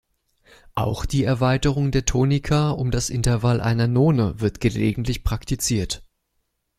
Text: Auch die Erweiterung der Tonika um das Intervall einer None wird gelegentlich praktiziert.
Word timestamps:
Auch 0.73 1.05
die 1.05 1.23
Erweiterung 1.23 1.91
der 1.91 2.05
Tonika 2.05 2.71
um 2.71 2.89
das 2.89 3.11
Intervall 3.11 3.61
einer 3.61 3.85
None 3.85 4.39
wird 4.41 4.59
gelegentlich 4.59 5.23
praktiziert. 5.23 6.03